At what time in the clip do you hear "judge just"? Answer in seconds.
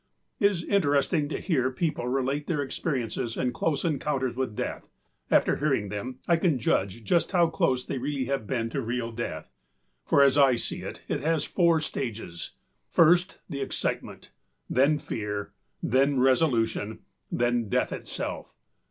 6.57-7.33